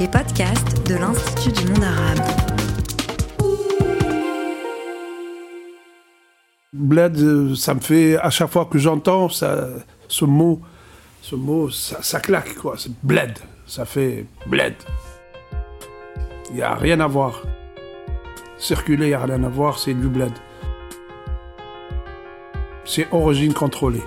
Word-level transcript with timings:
les 0.00 0.08
podcasts 0.08 0.86
de 0.88 0.94
l'Institut 0.94 1.52
du 1.52 1.72
monde 1.72 1.84
arabe. 1.84 2.20
Bled, 6.72 7.18
euh, 7.18 7.54
ça 7.54 7.74
me 7.74 7.80
fait, 7.80 8.16
à 8.16 8.30
chaque 8.30 8.48
fois 8.48 8.64
que 8.64 8.78
j'entends 8.78 9.28
ce 9.28 10.24
mot, 10.24 10.62
ce 11.20 11.34
mot, 11.34 11.68
ça, 11.68 12.02
ça 12.02 12.18
claque, 12.18 12.54
quoi. 12.54 12.76
C'est 12.78 12.92
bled. 13.02 13.38
Ça 13.66 13.84
fait 13.84 14.24
bled. 14.46 14.74
Il 16.48 16.56
n'y 16.56 16.62
a 16.62 16.74
rien 16.74 17.00
à 17.00 17.06
voir. 17.06 17.42
Circuler, 18.56 19.06
il 19.06 19.08
n'y 19.08 19.14
a 19.14 19.24
rien 19.24 19.44
à 19.44 19.50
voir, 19.50 19.78
c'est 19.78 19.92
du 19.92 20.08
bled. 20.08 20.32
C'est 22.86 23.06
origine 23.12 23.52
contrôlée. 23.52 24.02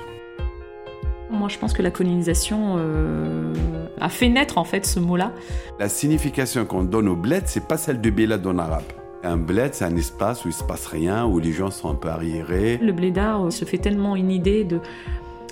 Moi, 1.44 1.50
je 1.50 1.60
pense 1.60 1.74
que 1.74 1.82
la 1.82 1.92
colonisation 1.92 2.76
euh, 2.78 3.54
a 4.00 4.08
fait 4.08 4.30
naître 4.30 4.58
en 4.58 4.64
fait 4.64 4.86
ce 4.86 5.02
mot-là. 5.02 5.34
La 5.78 5.90
signification 5.90 6.64
qu'on 6.64 6.86
donne 6.86 7.10
au 7.10 7.18
bled, 7.18 7.44
c'est 7.48 7.68
pas 7.68 7.76
celle 7.76 8.00
de 8.00 8.10
Bélad 8.10 8.48
en 8.48 8.58
arabe. 8.58 8.86
Un 9.26 9.36
bled, 9.36 9.74
c'est 9.74 9.84
un 9.84 9.98
espace 9.98 10.46
où 10.46 10.48
il 10.48 10.54
se 10.54 10.64
passe 10.64 10.86
rien, 10.86 11.26
où 11.26 11.40
les 11.40 11.52
gens 11.52 11.70
sont 11.70 11.90
un 11.90 11.96
peu 11.96 12.08
arriérés. 12.08 12.80
Le 12.82 12.94
blédard 12.94 13.48
euh, 13.48 13.50
se 13.50 13.66
fait 13.66 13.78
tellement 13.78 14.16
une 14.16 14.32
idée 14.32 14.64
de, 14.64 14.80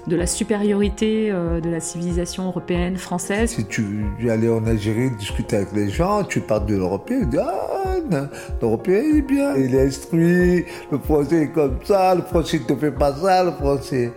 de 0.08 0.16
la 0.16 0.28
supériorité 0.28 1.30
euh, 1.30 1.60
de 1.60 1.70
la 1.70 1.82
civilisation 1.82 2.48
européenne, 2.48 2.96
française. 2.96 3.50
Si 3.50 3.66
tu 3.66 4.06
allais 4.30 4.48
en 4.48 4.66
Algérie 4.66 5.12
discuter 5.12 5.58
avec 5.58 5.74
les 5.74 5.90
gens, 5.90 6.24
tu 6.24 6.40
parles 6.40 6.68
de 6.68 6.76
l'européen, 6.78 7.20
tu 7.20 7.26
dis 7.26 7.38
Ah, 7.38 8.00
l'européen 8.62 9.02
il 9.04 9.18
est 9.18 9.22
bien, 9.24 9.56
il 9.58 9.76
est 9.76 9.88
instruit, 9.88 10.64
le 10.90 11.00
français 11.00 11.44
est 11.44 11.52
comme 11.52 11.80
ça, 11.84 12.16
le 12.16 12.22
français 12.22 12.60
ne 12.60 12.74
te 12.74 12.80
fait 12.80 12.92
pas 12.92 13.14
ça, 13.14 13.44
le 13.44 13.52
français. 13.52 14.14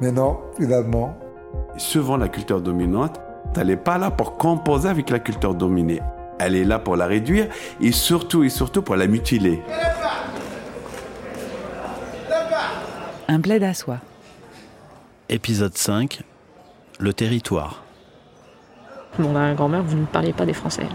Mais 0.00 0.12
non, 0.12 0.38
finalement. 0.56 1.16
Souvent, 1.76 2.16
la 2.16 2.28
culture 2.28 2.60
dominante, 2.60 3.20
elle 3.56 3.68
n'est 3.68 3.76
pas 3.76 3.98
là 3.98 4.10
pour 4.10 4.36
composer 4.36 4.88
avec 4.88 5.08
la 5.10 5.18
culture 5.18 5.54
dominée. 5.54 6.00
Elle 6.38 6.54
est 6.54 6.64
là 6.64 6.78
pour 6.78 6.96
la 6.96 7.06
réduire 7.06 7.48
et 7.80 7.92
surtout 7.92 8.44
et 8.44 8.50
surtout 8.50 8.82
pour 8.82 8.96
la 8.96 9.06
mutiler. 9.06 9.62
Un 13.28 13.38
bled 13.38 13.62
à 13.62 13.72
soi. 13.72 13.98
Épisode 15.28 15.76
5 15.76 16.20
Le 16.98 17.12
territoire. 17.12 17.82
Mon 19.18 19.32
grand-mère, 19.54 19.82
vous 19.82 19.96
ne 19.96 20.04
parliez 20.04 20.34
pas 20.34 20.44
des 20.44 20.52
Français. 20.52 20.86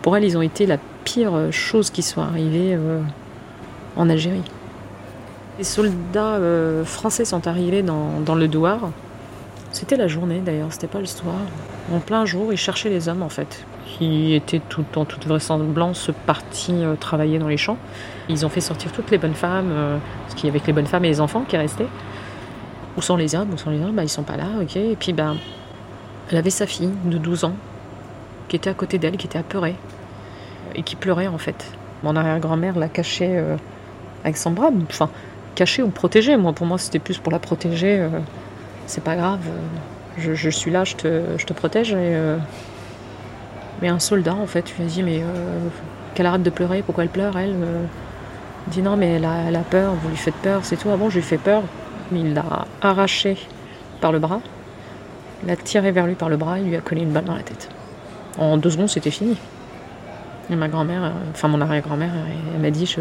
Pour 0.00 0.16
elle, 0.16 0.24
ils 0.24 0.38
ont 0.38 0.42
été 0.42 0.64
la 0.64 0.78
pire 1.04 1.52
chose 1.52 1.90
qui 1.90 2.02
soit 2.02 2.24
arrivée 2.24 2.74
euh, 2.74 3.02
en 3.96 4.08
Algérie. 4.08 4.42
Les 5.60 5.64
soldats 5.64 6.36
euh, 6.36 6.86
français 6.86 7.26
sont 7.26 7.46
arrivés 7.46 7.82
dans, 7.82 8.34
le 8.34 8.48
douar. 8.48 8.92
C'était 9.72 9.98
la 9.98 10.08
journée 10.08 10.40
d'ailleurs, 10.42 10.72
c'était 10.72 10.86
pas 10.86 11.00
le 11.00 11.04
soir. 11.04 11.34
En 11.92 11.98
plein 11.98 12.24
jour, 12.24 12.50
ils 12.50 12.56
cherchaient 12.56 12.88
les 12.88 13.10
hommes 13.10 13.22
en 13.22 13.28
fait, 13.28 13.66
qui 13.84 14.32
étaient 14.32 14.62
tout, 14.70 14.86
en 14.96 15.04
toute 15.04 15.26
vraisemblance 15.26 16.12
partis 16.24 16.72
euh, 16.82 16.94
travailler 16.94 17.38
dans 17.38 17.48
les 17.48 17.58
champs. 17.58 17.76
Ils 18.30 18.46
ont 18.46 18.48
fait 18.48 18.62
sortir 18.62 18.90
toutes 18.92 19.10
les 19.10 19.18
bonnes 19.18 19.34
femmes, 19.34 19.68
euh, 19.70 19.98
parce 20.22 20.34
qu'il 20.34 20.46
y 20.46 20.48
avait 20.48 20.60
que 20.60 20.66
les 20.68 20.72
bonnes 20.72 20.86
femmes 20.86 21.04
et 21.04 21.08
les 21.08 21.20
enfants 21.20 21.44
qui 21.46 21.58
restaient. 21.58 21.88
Où 22.96 23.02
sont 23.02 23.16
les 23.16 23.34
hommes 23.34 23.52
Où 23.52 23.58
sont 23.58 23.68
les 23.68 23.82
hommes? 23.82 23.96
Bah, 23.96 24.02
Ils 24.02 24.08
sont 24.08 24.22
pas 24.22 24.38
là, 24.38 24.46
ok. 24.62 24.76
Et 24.76 24.96
puis 24.98 25.12
ben, 25.12 25.36
elle 26.30 26.38
avait 26.38 26.48
sa 26.48 26.66
fille 26.66 26.88
de 27.04 27.18
12 27.18 27.44
ans, 27.44 27.54
qui 28.48 28.56
était 28.56 28.70
à 28.70 28.74
côté 28.74 28.96
d'elle, 28.96 29.18
qui 29.18 29.26
était 29.26 29.38
apeurée, 29.38 29.76
et 30.74 30.82
qui 30.82 30.96
pleurait 30.96 31.28
en 31.28 31.36
fait. 31.36 31.70
Mon 32.02 32.16
arrière-grand-mère 32.16 32.78
l'a 32.78 32.88
cachée 32.88 33.44
avec 34.24 34.38
son 34.38 34.52
bras. 34.52 34.70
Enfin, 34.88 35.10
cacher 35.54 35.82
ou 35.82 35.88
protéger. 35.88 36.36
Moi, 36.36 36.52
pour 36.52 36.66
moi, 36.66 36.78
c'était 36.78 36.98
plus 36.98 37.18
pour 37.18 37.32
la 37.32 37.38
protéger. 37.38 37.98
Euh, 37.98 38.08
c'est 38.86 39.04
pas 39.04 39.16
grave. 39.16 39.40
Euh, 39.48 40.34
je, 40.34 40.50
suis 40.50 40.70
là, 40.70 40.84
je 40.84 40.96
te, 40.96 41.22
je 41.36 41.46
te 41.46 41.52
protège. 41.52 41.92
Et, 41.92 41.96
euh, 41.98 42.36
mais 43.82 43.88
un 43.88 43.98
soldat, 43.98 44.34
en 44.34 44.46
fait, 44.46 44.76
lui 44.76 44.84
a 44.84 44.86
dit 44.86 45.02
Mais 45.02 45.22
qu'elle 46.14 46.26
arrête 46.26 46.42
de 46.42 46.50
pleurer. 46.50 46.82
Pourquoi 46.82 47.04
elle 47.04 47.10
pleure, 47.10 47.38
elle 47.38 47.56
dit 48.68 48.82
Non, 48.82 48.96
mais 48.96 49.14
elle 49.16 49.24
a, 49.24 49.64
peur. 49.68 49.94
Vous 49.94 50.08
lui 50.08 50.16
faites 50.16 50.34
peur. 50.36 50.60
C'est 50.64 50.76
tout. 50.76 50.90
Avant, 50.90 51.10
je 51.10 51.16
lui 51.16 51.24
fais 51.24 51.38
peur. 51.38 51.62
Mais 52.12 52.20
il 52.20 52.34
l'a 52.34 52.66
arraché 52.82 53.36
par 54.00 54.12
le 54.12 54.18
bras. 54.18 54.40
Il 55.42 55.48
l'a 55.48 55.56
tiré 55.56 55.92
vers 55.92 56.06
lui 56.06 56.14
par 56.14 56.28
le 56.28 56.36
bras. 56.36 56.58
Il 56.58 56.66
lui 56.68 56.76
a 56.76 56.80
collé 56.80 57.02
une 57.02 57.12
balle 57.12 57.24
dans 57.24 57.34
la 57.34 57.42
tête. 57.42 57.68
En 58.38 58.56
deux 58.56 58.70
secondes, 58.70 58.88
c'était 58.88 59.10
fini. 59.10 59.36
Et 60.50 60.56
ma 60.56 60.66
grand-mère, 60.66 61.12
enfin 61.30 61.46
mon 61.46 61.60
arrière-grand-mère, 61.60 62.10
elle 62.52 62.60
m'a 62.60 62.70
dit 62.70 62.84
je, 62.84 63.00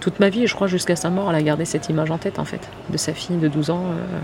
toute 0.00 0.20
ma 0.20 0.28
vie, 0.28 0.46
je 0.46 0.54
crois 0.54 0.66
jusqu'à 0.66 0.96
sa 0.96 1.10
mort, 1.10 1.30
elle 1.30 1.36
a 1.36 1.42
gardé 1.42 1.64
cette 1.64 1.88
image 1.88 2.10
en 2.10 2.18
tête 2.18 2.38
en 2.38 2.44
fait, 2.44 2.60
de 2.90 2.96
sa 2.96 3.12
fille 3.12 3.36
de 3.36 3.48
12 3.48 3.70
ans 3.70 3.84
euh, 3.86 4.18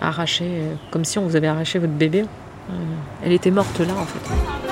arrachée, 0.00 0.44
euh, 0.46 0.74
comme 0.90 1.04
si 1.04 1.18
on 1.18 1.22
vous 1.22 1.36
avait 1.36 1.48
arraché 1.48 1.78
votre 1.78 1.92
bébé. 1.92 2.22
Euh, 2.22 2.74
elle 3.24 3.32
était 3.32 3.50
morte 3.50 3.80
là 3.80 3.94
en 3.98 4.06
fait. 4.06 4.69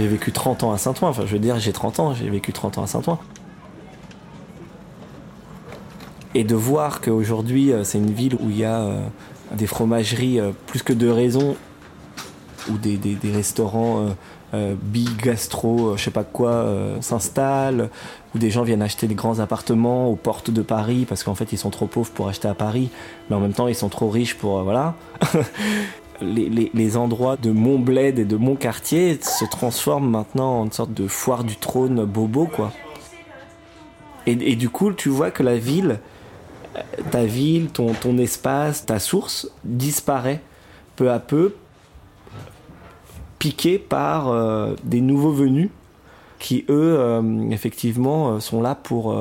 J'ai 0.00 0.08
vécu 0.08 0.32
30 0.32 0.64
ans 0.64 0.72
à 0.72 0.78
Saint-Ouen. 0.78 1.08
Enfin, 1.08 1.24
je 1.26 1.32
veux 1.32 1.38
dire, 1.38 1.58
j'ai 1.58 1.72
30 1.72 2.00
ans, 2.00 2.14
j'ai 2.14 2.30
vécu 2.30 2.54
30 2.54 2.78
ans 2.78 2.84
à 2.84 2.86
Saint-Ouen. 2.86 3.18
Et 6.34 6.42
de 6.42 6.54
voir 6.54 7.02
qu'aujourd'hui, 7.02 7.70
euh, 7.70 7.84
c'est 7.84 7.98
une 7.98 8.12
ville 8.12 8.34
où 8.36 8.48
il 8.48 8.56
y 8.56 8.64
a 8.64 8.80
euh, 8.80 9.02
des 9.52 9.66
fromageries 9.66 10.40
euh, 10.40 10.52
plus 10.68 10.82
que 10.82 10.94
de 10.94 11.06
raisons, 11.06 11.54
où 12.70 12.78
des, 12.78 12.98
restaurants 13.30 14.14
bi-gastro, 14.54 15.98
je 15.98 16.04
sais 16.04 16.10
pas 16.10 16.24
quoi, 16.24 16.66
s'installent, 17.00 17.90
où 18.34 18.38
des 18.38 18.50
gens 18.50 18.62
viennent 18.62 18.82
acheter 18.82 19.06
des 19.06 19.14
grands 19.14 19.38
appartements 19.38 20.08
aux 20.08 20.16
portes 20.16 20.50
de 20.50 20.60
Paris 20.60 21.06
parce 21.08 21.24
qu'en 21.24 21.34
fait 21.34 21.52
ils 21.52 21.56
sont 21.56 21.70
trop 21.70 21.86
pauvres 21.86 22.10
pour 22.10 22.28
acheter 22.28 22.48
à 22.48 22.54
Paris, 22.54 22.90
mais 23.28 23.36
en 23.36 23.40
même 23.40 23.54
temps 23.54 23.66
ils 23.66 23.74
sont 23.74 23.88
trop 23.88 24.10
riches 24.10 24.36
pour. 24.36 24.62
voilà. 24.62 24.94
les, 26.20 26.96
endroits 26.96 27.36
de 27.36 27.50
mon 27.50 27.78
bled 27.78 28.18
et 28.18 28.24
de 28.24 28.36
mon 28.36 28.56
quartier 28.56 29.18
se 29.22 29.44
transforment 29.44 30.10
maintenant 30.10 30.60
en 30.60 30.64
une 30.64 30.72
sorte 30.72 30.92
de 30.92 31.06
foire 31.06 31.44
du 31.44 31.56
trône 31.56 32.04
bobo, 32.04 32.46
quoi. 32.46 32.72
Et, 34.26 34.54
du 34.54 34.68
coup, 34.68 34.92
tu 34.92 35.08
vois 35.08 35.30
que 35.30 35.42
la 35.42 35.56
ville, 35.56 35.98
ta 37.10 37.24
ville, 37.24 37.68
ton, 37.68 38.18
espace, 38.18 38.86
ta 38.86 38.98
source 38.98 39.50
disparaît 39.64 40.40
peu 40.94 41.10
à 41.10 41.18
peu, 41.18 41.54
piqué 43.38 43.78
par 43.78 44.28
euh, 44.28 44.74
des 44.84 45.00
nouveaux 45.00 45.32
venus 45.32 45.70
qui, 46.38 46.64
eux, 46.68 46.96
euh, 46.98 47.50
effectivement, 47.50 48.34
euh, 48.34 48.40
sont 48.40 48.60
là 48.60 48.74
pour 48.74 49.16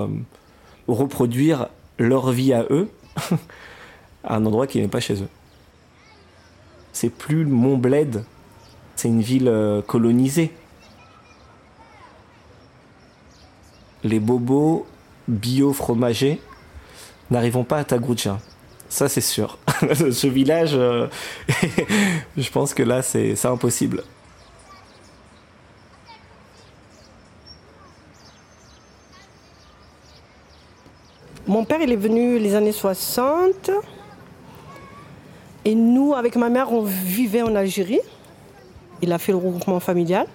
reproduire 0.87 1.69
leur 1.97 2.31
vie 2.31 2.53
à 2.53 2.65
eux, 2.69 2.89
à 4.23 4.35
un 4.35 4.45
endroit 4.45 4.67
qui 4.67 4.79
n'est 4.79 4.87
pas 4.87 4.99
chez 4.99 5.23
eux 5.23 5.29
c'est 6.99 7.09
plus 7.09 7.45
mon 7.45 7.77
bled, 7.77 8.25
c'est 8.97 9.07
une 9.07 9.21
ville 9.21 9.47
euh, 9.47 9.81
colonisée. 9.81 10.51
Les 14.03 14.19
bobos 14.19 14.85
bio-fromagers 15.29 16.41
n'arriveront 17.31 17.63
pas 17.63 17.77
à 17.77 17.83
Tagroucha. 17.85 18.41
Ça, 18.89 19.07
c'est 19.07 19.21
sûr. 19.21 19.59
Ce 19.93 20.27
village, 20.27 20.71
euh, 20.73 21.07
je 22.37 22.49
pense 22.49 22.73
que 22.73 22.83
là, 22.83 23.01
c'est 23.01 23.45
impossible. 23.45 24.03
Mon 31.47 31.63
père, 31.63 31.79
il 31.81 31.93
est 31.93 31.95
venu 31.95 32.39
les 32.39 32.55
années 32.55 32.73
60. 32.73 33.71
Et 35.69 35.75
nous, 35.75 36.15
avec 36.15 36.35
ma 36.35 36.49
mère, 36.49 36.73
on 36.73 36.81
vivait 36.81 37.43
en 37.43 37.53
Algérie. 37.53 37.99
Il 39.03 39.13
a 39.13 39.19
fait 39.19 39.31
le 39.31 39.37
regroupement 39.37 39.79
familial. 39.79 40.25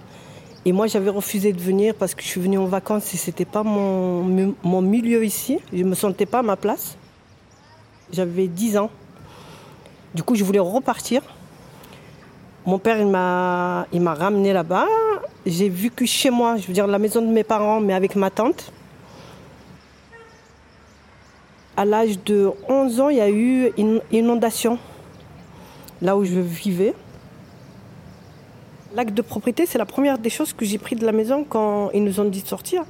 Et 0.63 0.71
moi, 0.71 0.87
j'avais 0.87 1.09
refusé 1.09 1.51
de 1.51 1.59
venir 1.59 1.93
parce 1.93 2.15
que 2.15 2.23
je 2.23 2.27
suis 2.27 2.39
venue 2.39 2.57
en 2.57 2.67
vacances 2.67 3.13
et 3.13 3.17
ce 3.17 3.31
n'était 3.31 3.43
pas 3.43 3.61
mon, 3.61 4.55
mon, 4.63 4.81
milieu 4.81 5.25
ici. 5.25 5.59
Je 5.73 5.83
ne 5.83 5.89
me 5.89 5.93
sentais 5.93 6.25
pas 6.25 6.39
à 6.39 6.41
ma 6.41 6.55
place. 6.55 6.95
J'avais 8.13 8.47
10 8.47 8.77
ans. 8.77 8.89
Du 10.13 10.23
coup, 10.23 10.35
je 10.35 10.45
voulais 10.45 10.59
repartir. 10.59 11.21
Mon 12.65 12.79
père, 12.79 12.97
il 12.97 13.07
m'a, 13.07 13.87
il 13.91 13.99
m'a 13.99 14.13
ramené 14.13 14.53
là-bas. 14.53 14.87
J'ai 15.45 15.67
vécu 15.67 16.07
chez 16.07 16.29
moi, 16.29 16.55
je 16.55 16.65
veux 16.65 16.73
dire 16.73 16.87
la 16.87 16.97
maison 16.97 17.21
de 17.21 17.27
mes 17.27 17.43
parents, 17.43 17.81
mais 17.81 17.93
avec 17.93 18.15
ma 18.15 18.29
tante. 18.29 18.71
À 21.75 21.83
l'âge 21.83 22.23
de 22.23 22.53
11 22.69 23.01
ans, 23.01 23.09
il 23.09 23.17
y 23.17 23.21
a 23.21 23.29
eu 23.29 23.73
une 23.77 23.99
inondation 24.13 24.79
là 26.01 26.17
où 26.17 26.23
je 26.23 26.39
vivais. 26.39 26.93
L'acte 28.95 29.13
de 29.13 29.21
propriété, 29.21 29.65
c'est 29.65 29.77
la 29.77 29.85
première 29.85 30.17
des 30.17 30.29
choses 30.29 30.53
que 30.53 30.65
j'ai 30.65 30.77
pris 30.77 30.95
de 30.95 31.05
la 31.05 31.11
maison 31.11 31.45
quand 31.47 31.91
ils 31.93 32.03
nous 32.03 32.19
ont 32.19 32.25
dit 32.25 32.41
de 32.41 32.47
sortir. 32.47 32.83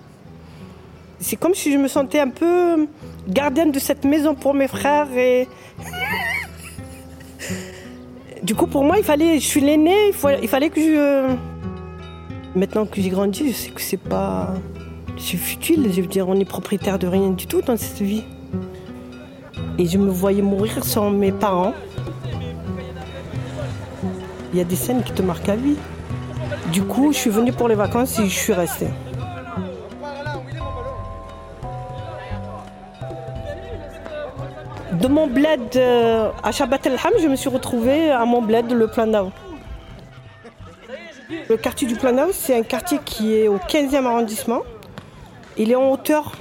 C'est 1.20 1.36
comme 1.36 1.56
si 1.56 1.72
je 1.72 1.78
me 1.78 1.88
sentais 1.88 2.20
un 2.20 2.30
peu 2.30 2.88
gardienne 3.28 3.72
de 3.72 3.80
cette 3.80 4.04
maison 4.04 4.36
pour 4.36 4.54
mes 4.54 4.68
frères 4.68 5.08
et 5.16 5.48
du 8.44 8.54
coup 8.54 8.68
pour 8.68 8.84
moi 8.84 8.98
il 8.98 9.04
fallait, 9.04 9.40
je 9.40 9.46
suis 9.46 9.62
l'aîné, 9.62 10.12
il, 10.42 10.48
fallait 10.48 10.70
que 10.70 10.82
je 10.82 11.36
Maintenant 12.56 12.86
que 12.86 13.02
j'ai 13.02 13.10
grandi, 13.10 13.52
je 13.52 13.54
sais 13.54 13.72
que 13.72 13.82
c'est 13.82 13.98
pas. 13.98 14.54
C'est 15.18 15.36
futile, 15.36 15.92
je 15.92 16.00
veux 16.00 16.08
dire, 16.08 16.30
on 16.30 16.40
est 16.40 16.46
propriétaire 16.46 16.98
de 16.98 17.06
rien 17.06 17.32
du 17.32 17.48
tout 17.48 17.62
dans 17.62 17.76
cette 17.76 18.02
vie. 18.02 18.24
Et 19.78 19.86
je 19.86 19.98
me 19.98 20.10
voyais 20.10 20.42
mourir 20.42 20.86
sans 20.86 21.10
mes 21.10 21.34
parents. 21.34 21.74
Il 24.56 24.60
y 24.60 24.62
a 24.62 24.64
des 24.64 24.78
scènes 24.78 25.04
qui 25.04 25.12
te 25.12 25.22
marquent 25.22 25.50
à 25.50 25.58
vie. 25.58 25.76
Du 26.72 26.82
coup, 26.84 27.12
je 27.12 27.18
suis 27.18 27.30
venue 27.30 27.52
pour 27.52 27.68
les 27.68 27.76
vacances 27.76 28.18
et 28.20 28.24
je 28.26 28.40
suis 28.40 28.54
restée. 28.54 28.88
De 34.94 35.08
mon 35.10 35.28
bled 35.28 35.76
euh, 35.76 36.32
à 36.42 36.54
Shabbat 36.54 36.86
el-Ham, 36.86 37.12
je 37.22 37.28
me 37.28 37.36
suis 37.36 37.50
retrouvée 37.50 38.12
à 38.12 38.24
mon 38.24 38.42
bled, 38.42 38.72
le 38.72 38.88
Planao. 38.88 39.34
Le 41.50 41.58
quartier 41.58 41.86
du 41.86 41.98
Planao, 41.98 42.30
c'est 42.32 42.58
un 42.58 42.64
quartier 42.64 43.00
qui 43.04 43.36
est 43.36 43.50
au 43.50 43.58
15e 43.58 44.06
arrondissement. 44.06 44.62
Il 45.58 45.70
est 45.70 45.76
en 45.76 45.92
hauteur. 45.92 46.32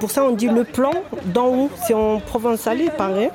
Pour 0.00 0.10
ça, 0.10 0.24
on 0.24 0.30
dit 0.30 0.48
le 0.48 0.64
plan 0.64 0.92
d'en 1.26 1.48
haut. 1.48 1.70
C'est 1.86 1.92
en 1.92 2.20
provençal, 2.20 2.80
il 2.80 2.90
paraît. 2.90 3.32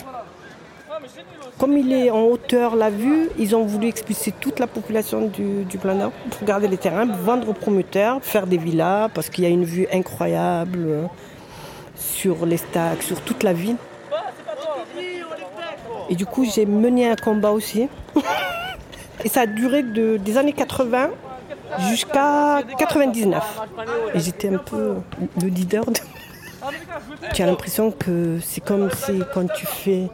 Comme 1.59 1.77
il 1.77 1.91
est 1.91 2.09
en 2.09 2.23
hauteur, 2.23 2.75
la 2.75 2.89
vue, 2.89 3.29
ils 3.37 3.53
ont 3.53 3.65
voulu 3.65 3.87
expulser 3.89 4.31
toute 4.31 4.59
la 4.59 4.67
population 4.67 5.27
du, 5.27 5.65
du 5.65 5.77
Planao 5.77 6.11
pour 6.31 6.47
garder 6.47 6.69
les 6.69 6.77
terrains, 6.77 7.05
vendre 7.05 7.49
aux 7.49 7.53
promoteurs, 7.53 8.19
faire 8.21 8.47
des 8.47 8.57
villas, 8.57 9.09
parce 9.13 9.29
qu'il 9.29 9.43
y 9.43 9.47
a 9.47 9.49
une 9.49 9.65
vue 9.65 9.85
incroyable 9.91 11.09
sur 11.95 12.45
les 12.45 12.57
stacks, 12.57 13.03
sur 13.03 13.19
toute 13.21 13.43
la 13.43 13.51
ville. 13.51 13.75
Et 16.09 16.15
du 16.15 16.25
coup, 16.25 16.45
j'ai 16.45 16.65
mené 16.65 17.09
un 17.09 17.15
combat 17.15 17.51
aussi. 17.51 17.89
Et 19.23 19.27
ça 19.27 19.41
a 19.41 19.45
duré 19.45 19.83
de, 19.83 20.17
des 20.17 20.37
années 20.37 20.53
80 20.53 21.09
jusqu'à 21.89 22.61
99. 22.77 23.43
Et 24.15 24.19
j'étais 24.19 24.47
un 24.47 24.57
peu 24.57 24.95
le 25.41 25.47
leader. 25.47 25.85
De... 25.85 25.99
tu 27.33 27.43
as 27.43 27.45
l'impression 27.45 27.91
que 27.91 28.39
c'est 28.41 28.61
comme 28.61 28.89
si 28.91 29.21
quand 29.33 29.47
tu 29.53 29.65
fais. 29.65 30.07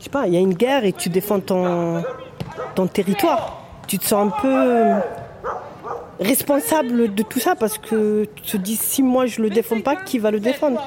Je 0.00 0.04
sais 0.04 0.10
pas, 0.10 0.26
il 0.26 0.32
y 0.32 0.36
a 0.38 0.40
une 0.40 0.54
guerre 0.54 0.86
et 0.86 0.94
tu 0.94 1.10
défends 1.10 1.40
ton, 1.40 2.02
ton 2.74 2.86
territoire. 2.86 3.62
Tu 3.86 3.98
te 3.98 4.04
sens 4.06 4.32
un 4.32 4.40
peu 4.40 4.94
responsable 6.18 7.14
de 7.14 7.22
tout 7.22 7.38
ça 7.38 7.54
parce 7.54 7.76
que 7.76 8.24
tu 8.34 8.42
te 8.42 8.56
dis 8.56 8.76
si 8.76 9.02
moi 9.02 9.26
je 9.26 9.42
le 9.42 9.50
défends 9.50 9.82
pas, 9.82 9.96
qui 9.96 10.18
va 10.18 10.30
le 10.30 10.40
défendre? 10.40 10.82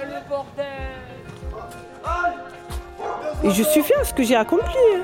Et 3.44 3.52
je 3.52 3.62
suis 3.62 3.84
fière 3.84 4.00
de 4.02 4.06
ce 4.06 4.14
que 4.16 4.24
j'ai 4.24 4.36
accompli. 4.36 4.74
Hein. 4.96 5.04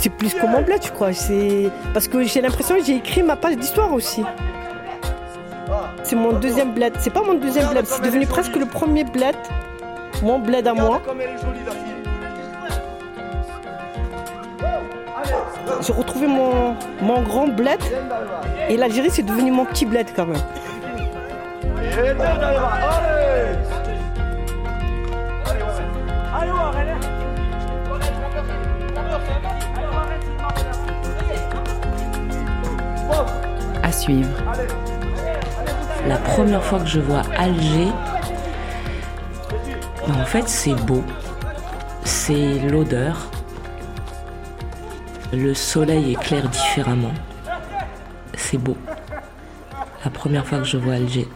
c'est 0.00 0.10
plus 0.10 0.32
que 0.32 0.46
mon 0.46 0.62
bled, 0.62 0.82
je 0.82 0.90
crois. 0.92 1.10
Parce 1.92 2.08
que 2.08 2.22
j'ai 2.22 2.40
l'impression 2.40 2.76
que 2.76 2.84
j'ai 2.84 2.96
écrit 2.96 3.22
ma 3.22 3.36
page 3.36 3.56
d'histoire 3.56 3.92
aussi. 3.92 4.22
C'est 6.02 6.16
mon 6.16 6.32
deuxième 6.32 6.72
bled. 6.74 6.94
C'est 6.98 7.10
pas 7.10 7.22
mon 7.22 7.34
deuxième 7.34 7.68
bled, 7.68 7.86
c'est 7.86 8.02
devenu 8.02 8.26
presque 8.26 8.56
le 8.56 8.66
premier 8.66 9.04
bled. 9.04 9.36
Mon 10.22 10.38
bled 10.38 10.66
à 10.66 10.74
moi. 10.74 11.00
J'ai 15.80 15.92
retrouvé 15.92 16.26
mon, 16.26 16.76
mon 17.00 17.22
grand 17.22 17.48
bled 17.48 17.80
et 18.68 18.76
l'Algérie 18.76 19.10
c'est 19.10 19.22
devenu 19.22 19.50
mon 19.50 19.64
petit 19.64 19.86
bled 19.86 20.06
quand 20.14 20.26
même. 20.26 20.36
À 33.82 33.92
suivre. 33.92 34.28
La 36.06 36.16
première 36.16 36.62
fois 36.62 36.80
que 36.80 36.86
je 36.86 37.00
vois 37.00 37.22
Alger, 37.36 37.88
ben, 40.06 40.14
en 40.20 40.24
fait 40.24 40.48
c'est 40.48 40.74
beau. 40.74 41.04
C'est 42.04 42.58
l'odeur. 42.68 43.30
Le 45.32 45.54
soleil 45.54 46.12
éclaire 46.12 46.48
différemment. 46.48 47.12
C'est 48.34 48.58
beau. 48.58 48.76
La 50.04 50.10
première 50.10 50.46
fois 50.46 50.58
que 50.58 50.64
je 50.64 50.76
vois 50.76 50.94
Alger. 50.94 51.28